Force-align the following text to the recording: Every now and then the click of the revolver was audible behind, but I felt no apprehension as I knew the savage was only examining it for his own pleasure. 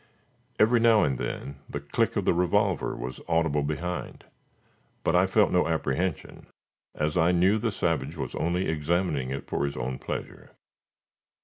Every 0.57 0.79
now 0.79 1.03
and 1.03 1.19
then 1.19 1.59
the 1.69 1.79
click 1.79 2.15
of 2.15 2.25
the 2.25 2.33
revolver 2.33 2.95
was 2.95 3.21
audible 3.27 3.61
behind, 3.61 4.25
but 5.03 5.15
I 5.15 5.27
felt 5.27 5.51
no 5.51 5.67
apprehension 5.67 6.47
as 6.95 7.17
I 7.17 7.31
knew 7.31 7.59
the 7.59 7.71
savage 7.71 8.17
was 8.17 8.33
only 8.33 8.67
examining 8.67 9.29
it 9.29 9.45
for 9.45 9.63
his 9.63 9.77
own 9.77 9.99
pleasure. 9.99 10.53